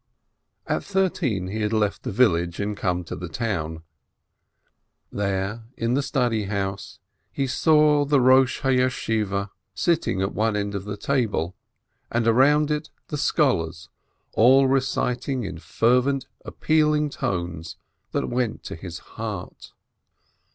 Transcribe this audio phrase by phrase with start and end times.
[0.65, 3.83] At thirteen he had left the village and come to the town.
[5.11, 6.49] There, in the house of study,
[7.31, 11.55] he saw the head of the Academy sitting at one end of the table,
[12.11, 13.89] and around it, the scholars,
[14.33, 17.77] all reciting in fervent, appealing tones
[18.11, 19.71] that went to his heart.